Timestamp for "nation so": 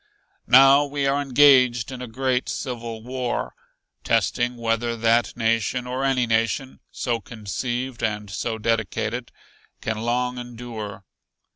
6.25-7.19